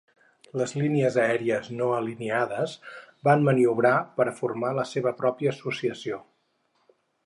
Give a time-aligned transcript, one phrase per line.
[0.81, 2.75] Línies aèries no alineades
[3.31, 6.23] van maniobrar per a formar la seva pròpia associació.